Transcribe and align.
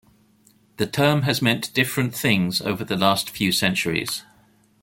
The 0.77 0.87
term 0.87 1.21
has 1.29 1.43
meant 1.43 1.71
different 1.75 2.15
things 2.15 2.59
over 2.59 2.83
the 2.83 2.95
last 2.97 3.29
few 3.29 3.51
centuries. 3.51 4.23